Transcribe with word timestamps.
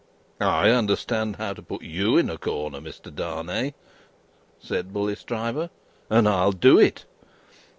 "I 0.39 0.71
understand 0.71 1.35
how 1.35 1.53
to 1.53 1.61
put 1.61 1.83
you 1.83 2.17
in 2.17 2.27
a 2.31 2.39
corner, 2.39 2.79
Mr. 2.81 3.13
Darnay," 3.13 3.75
said 4.59 4.91
Bully 4.91 5.13
Stryver, 5.15 5.69
"and 6.09 6.27
I'll 6.27 6.53
do 6.53 6.79
it. 6.79 7.05